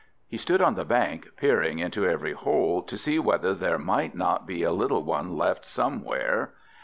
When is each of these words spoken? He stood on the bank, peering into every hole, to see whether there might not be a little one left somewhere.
He 0.27 0.39
stood 0.39 0.63
on 0.63 0.73
the 0.73 0.83
bank, 0.83 1.27
peering 1.37 1.77
into 1.77 2.07
every 2.07 2.33
hole, 2.33 2.81
to 2.81 2.97
see 2.97 3.19
whether 3.19 3.53
there 3.53 3.77
might 3.77 4.15
not 4.15 4.47
be 4.47 4.63
a 4.63 4.71
little 4.71 5.03
one 5.03 5.37
left 5.37 5.63
somewhere. 5.63 6.55